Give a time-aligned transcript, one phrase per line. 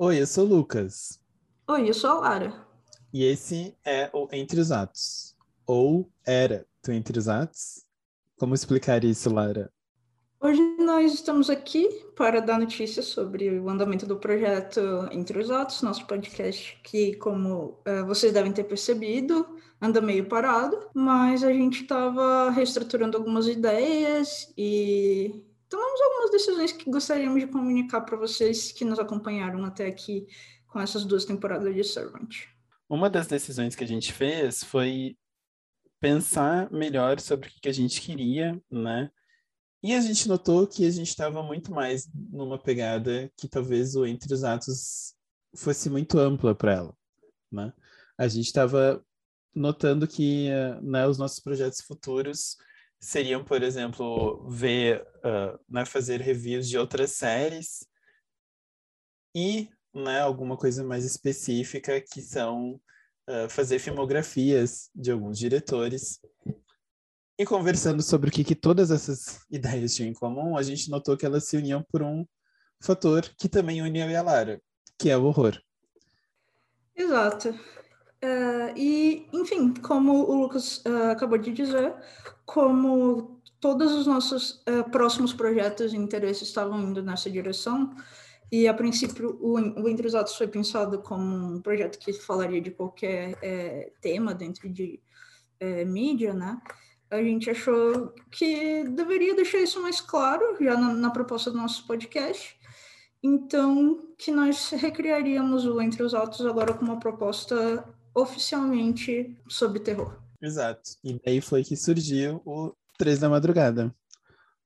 [0.00, 1.20] Oi, eu sou o Lucas.
[1.66, 2.54] Oi, eu sou a Lara.
[3.12, 5.34] E esse é o Entre os Atos.
[5.66, 7.84] Ou era do Entre os Atos.
[8.38, 9.72] Como explicar isso, Lara?
[10.40, 14.80] Hoje nós estamos aqui para dar notícias sobre o andamento do projeto
[15.10, 20.78] Entre os Atos, nosso podcast que, como uh, vocês devem ter percebido, anda meio parado,
[20.94, 28.00] mas a gente estava reestruturando algumas ideias e tomamos algumas decisões que gostaríamos de comunicar
[28.02, 30.26] para vocês que nos acompanharam até aqui
[30.66, 32.46] com essas duas temporadas de Servant.
[32.88, 35.16] Uma das decisões que a gente fez foi
[36.00, 39.10] pensar melhor sobre o que a gente queria, né?
[39.82, 44.04] E a gente notou que a gente estava muito mais numa pegada que talvez o
[44.06, 45.14] Entre os Atos
[45.54, 46.96] fosse muito ampla para ela,
[47.50, 47.72] né?
[48.16, 49.04] A gente estava
[49.54, 50.48] notando que
[50.82, 52.56] né, os nossos projetos futuros
[53.00, 57.86] seriam, por exemplo, ver, uh, né, fazer reviews de outras séries
[59.34, 62.80] e né, alguma coisa mais específica que são
[63.28, 66.20] uh, fazer filmografias de alguns diretores.
[67.38, 71.16] E conversando sobre o que, que todas essas ideias tinham em comum, a gente notou
[71.16, 72.26] que elas se uniam por um
[72.80, 74.60] fator que também une eu e a Lara,
[74.98, 75.60] que é o horror.
[76.96, 77.54] Exato.
[78.24, 81.94] Uh, e, enfim, como o Lucas uh, acabou de dizer,
[82.44, 87.94] como todos os nossos uh, próximos projetos e interesses estavam indo nessa direção,
[88.50, 92.60] e a princípio o, o Entre os Atos foi pensado como um projeto que falaria
[92.60, 95.00] de qualquer é, tema dentro de
[95.60, 96.60] é, mídia, né?
[97.10, 101.86] A gente achou que deveria deixar isso mais claro já na, na proposta do nosso
[101.86, 102.58] podcast.
[103.22, 107.84] Então, que nós recriaríamos o Entre os Atos agora com uma proposta
[108.20, 110.18] oficialmente sobre terror.
[110.40, 110.90] Exato.
[111.02, 113.94] E daí foi que surgiu o Três da Madrugada,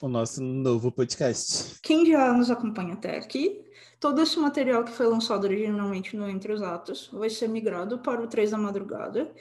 [0.00, 1.80] o nosso novo podcast.
[1.82, 3.64] Quem já nos acompanha até aqui,
[4.00, 8.22] todo esse material que foi lançado originalmente no Entre os Atos vai ser migrado para
[8.22, 9.32] o Três da Madrugada,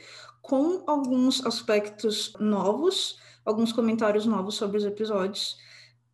[0.41, 5.57] com alguns aspectos novos, alguns comentários novos sobre os episódios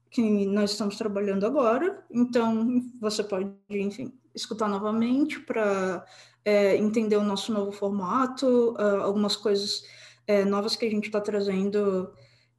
[0.10, 2.04] que nós estamos trabalhando agora.
[2.12, 6.06] Então, você pode, enfim, escutar novamente para
[6.44, 9.84] é, entender o nosso novo formato, uh, algumas coisas
[10.28, 12.12] é, novas que a gente está trazendo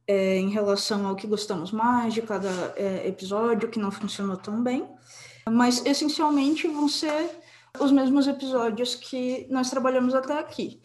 [0.07, 4.61] é, em relação ao que gostamos mais de cada é, episódio, que não funcionou tão
[4.61, 4.87] bem.
[5.49, 7.29] Mas, essencialmente, vão ser
[7.79, 10.81] os mesmos episódios que nós trabalhamos até aqui.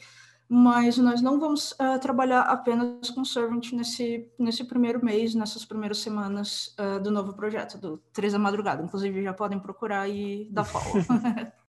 [0.49, 5.99] Mas nós não vamos uh, trabalhar apenas com Servant nesse, nesse primeiro mês, nessas primeiras
[5.99, 8.83] semanas uh, do novo projeto, do Três da Madrugada.
[8.83, 11.05] Inclusive, já podem procurar e dar follow.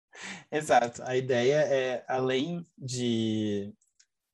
[0.51, 1.01] Exato.
[1.03, 3.73] A ideia é, além de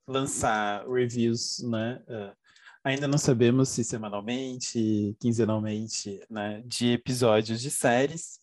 [0.07, 2.01] lançar reviews, né?
[2.07, 2.35] Uh,
[2.83, 6.61] ainda não sabemos se semanalmente, quinzenalmente, né?
[6.65, 8.39] De episódios de séries.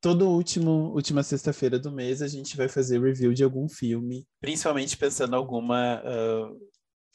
[0.00, 4.98] Todo último, última sexta-feira do mês a gente vai fazer review de algum filme, principalmente
[4.98, 6.60] pensando alguma uh,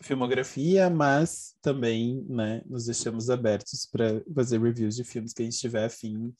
[0.02, 2.64] filmografia, mas também, né?
[2.66, 6.34] Nos deixamos abertos para fazer reviews de filmes que a gente tiver afim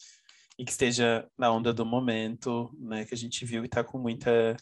[0.60, 3.98] e que esteja na onda do momento, né, que a gente viu e está com
[3.98, 4.58] muita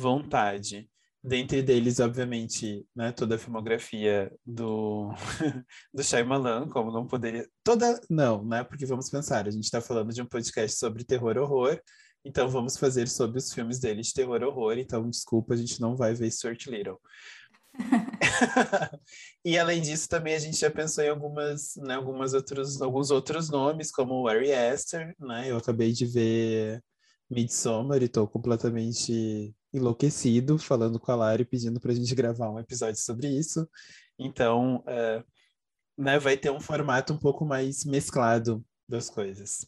[0.00, 0.88] vontade.
[1.20, 5.10] Dentre deles, obviamente, né, toda a filmografia do,
[5.92, 7.44] do Shyamalan, como não poderia...
[7.64, 8.00] Toda...
[8.08, 11.76] Não, né, porque vamos pensar, a gente está falando de um podcast sobre terror horror,
[12.24, 15.96] então vamos fazer sobre os filmes dele de terror horror, então desculpa, a gente não
[15.96, 17.00] vai ver Stuart Little.
[19.44, 23.50] e além disso, também a gente já pensou em algumas, né, algumas outros, alguns outros
[23.50, 25.50] nomes, como Ari Aster, né?
[25.50, 26.82] Eu acabei de ver
[27.30, 32.58] Midsommar e estou completamente enlouquecido falando com a Lari pedindo para a gente gravar um
[32.58, 33.66] episódio sobre isso.
[34.18, 35.24] Então, uh,
[35.96, 39.66] né, vai ter um formato um pouco mais mesclado das coisas.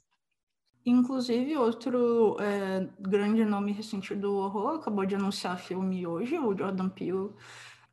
[0.86, 6.90] Inclusive, outro é, grande nome recente do horror acabou de anunciar filme hoje, o Jordan
[6.90, 7.30] Peele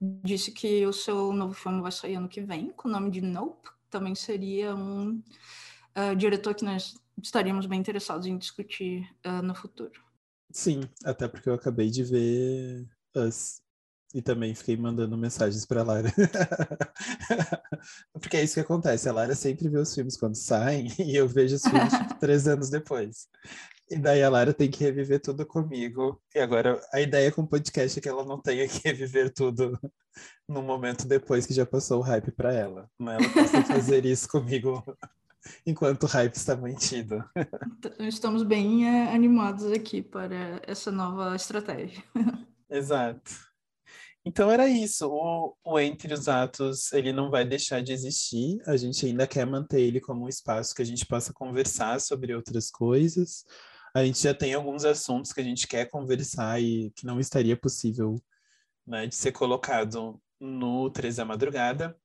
[0.02, 3.22] disse que o seu novo filme vai sair ano que vem, com o nome de
[3.22, 3.70] Nope.
[3.90, 5.22] Também seria um
[5.96, 10.02] uh, diretor que nós estaríamos bem interessados em discutir uh, no futuro.
[10.52, 13.62] Sim, até porque eu acabei de ver Us
[14.14, 16.12] e também fiquei mandando mensagens para Lara.
[18.14, 21.28] porque é isso que acontece, a Lara sempre vê os filmes quando saem e eu
[21.28, 23.28] vejo os filmes tipo, três anos depois.
[23.90, 26.22] E daí a Lara tem que reviver tudo comigo.
[26.34, 29.78] E agora a ideia com o podcast é que ela não tenha que reviver tudo
[30.48, 32.90] no momento depois que já passou o hype para ela.
[32.98, 34.82] Mas ela possa fazer isso comigo
[35.66, 37.22] enquanto o hype está mantido.
[37.80, 42.02] Então, estamos bem é, animados aqui para essa nova estratégia.
[42.70, 43.51] Exato.
[44.26, 45.08] Então era isso.
[45.08, 48.62] O, o, Entre os Atos ele não vai deixar de existir.
[48.68, 52.36] A gente ainda quer manter ele como um espaço que a gente possa conversar sobre
[52.36, 53.44] outras coisas
[53.94, 57.58] a gente já tem alguns assuntos que a gente quer conversar e que não estaria
[57.58, 58.22] possível
[58.88, 61.96] né, de ser colocado no Três da Madrugada.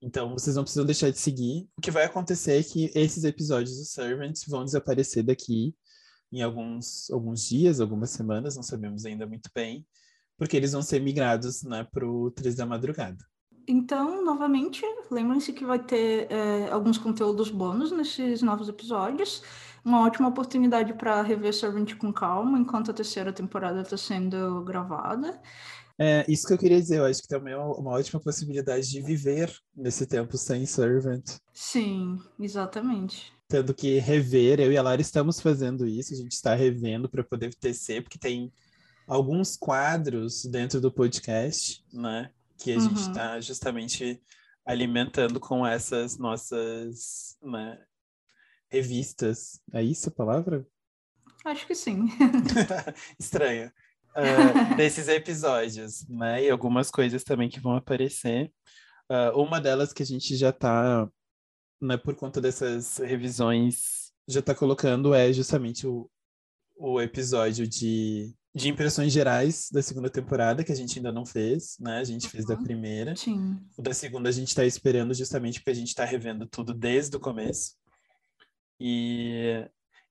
[0.00, 1.68] Então, vocês não precisam deixar de seguir.
[1.76, 5.74] O que vai acontecer é que esses episódios do Servant vão desaparecer daqui
[6.30, 9.86] em alguns, alguns dias, algumas semanas, não sabemos ainda muito bem,
[10.36, 13.24] porque eles vão ser migrados né, para o Três da Madrugada.
[13.68, 19.42] Então, novamente, lembrem-se que vai ter é, alguns conteúdos bônus nesses novos episódios.
[19.84, 25.40] Uma ótima oportunidade para rever Servant com calma enquanto a terceira temporada está sendo gravada.
[25.98, 29.00] É, isso que eu queria dizer, eu acho que também é uma ótima possibilidade de
[29.00, 31.24] viver nesse tempo sem Servant.
[31.52, 33.32] Sim, exatamente.
[33.48, 37.24] Tendo que rever, eu e a Lara estamos fazendo isso, a gente está revendo para
[37.24, 38.52] poder tecer, porque tem
[39.06, 42.30] alguns quadros dentro do podcast, né?
[42.58, 42.80] Que a uhum.
[42.88, 44.22] gente está justamente
[44.64, 47.78] alimentando com essas nossas né,
[48.70, 49.60] revistas.
[49.72, 50.66] É isso a palavra?
[51.44, 52.06] Acho que sim.
[53.18, 53.70] Estranho
[54.16, 56.44] uh, desses episódios, né?
[56.44, 58.52] E algumas coisas também que vão aparecer.
[59.10, 61.08] Uh, uma delas que a gente já está,
[61.80, 66.10] né, por conta dessas revisões, já está colocando é justamente o,
[66.76, 71.76] o episódio de, de impressões gerais da segunda temporada, que a gente ainda não fez,
[71.78, 71.98] né?
[71.98, 72.62] A gente fez da uhum.
[72.62, 73.14] primeira.
[73.14, 73.60] Sim.
[73.76, 77.14] O da segunda a gente está esperando justamente porque a gente está revendo tudo desde
[77.14, 77.74] o começo.
[78.80, 79.62] E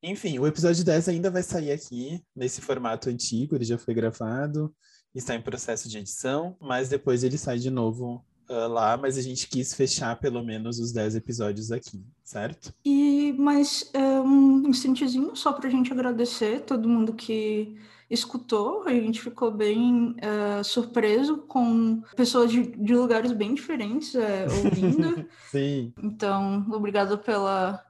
[0.03, 4.71] enfim, o episódio 10 ainda vai sair aqui, nesse formato antigo, ele já foi gravado,
[5.15, 9.23] está em processo de edição, mas depois ele sai de novo uh, lá, mas a
[9.23, 12.71] gente quis fechar pelo menos os 10 episódios aqui, certo?
[12.85, 17.75] E, mas é, um instantezinho só para a gente agradecer todo mundo que
[18.09, 24.19] escutou, a gente ficou bem uh, surpreso com pessoas de, de lugares bem diferentes uh,
[24.63, 25.27] ouvindo.
[25.49, 25.93] Sim.
[26.01, 27.83] Então, obrigado pela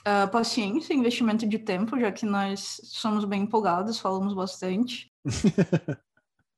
[0.00, 5.10] uh, paciência, investimento de tempo, já que nós somos bem empolgados, falamos bastante.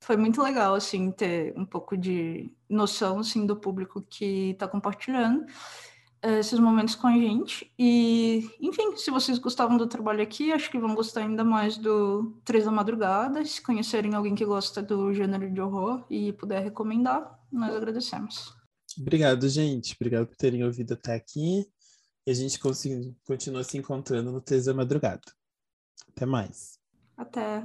[0.02, 5.46] Foi muito legal, assim, ter um pouco de noção, assim, do público que está compartilhando
[6.38, 7.72] esses momentos com a gente.
[7.78, 12.38] E, enfim, se vocês gostavam do trabalho aqui, acho que vão gostar ainda mais do
[12.44, 13.44] Três da Madrugada.
[13.44, 18.54] Se conhecerem alguém que gosta do gênero de horror e puder recomendar, nós agradecemos.
[18.98, 19.94] Obrigado, gente.
[19.94, 21.66] Obrigado por terem ouvido até aqui.
[22.26, 25.20] E a gente continua se encontrando no Tesa Madrugada.
[26.08, 26.78] Até mais.
[27.16, 27.62] Até.